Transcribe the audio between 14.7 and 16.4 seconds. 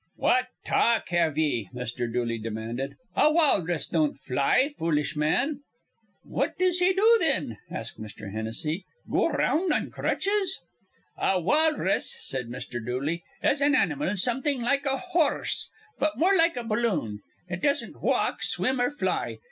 a hor rse, but more